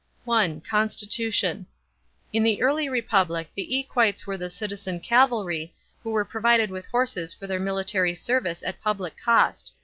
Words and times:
(1) 0.25 0.61
Constitution. 0.61 1.67
In 2.33 2.41
the 2.41 2.59
early 2.63 2.89
Republic 2.89 3.51
the 3.53 3.77
equites 3.79 4.25
were 4.25 4.35
the 4.35 4.49
citizen 4.49 4.99
cavalry, 4.99 5.75
who 6.01 6.09
were 6.09 6.25
provided 6.25 6.71
with 6.71 6.87
horses 6.87 7.35
for 7.35 7.45
their 7.45 7.59
military 7.59 8.15
service 8.15 8.63
at 8.63 8.81
public 8.81 9.15
cost. 9.15 9.73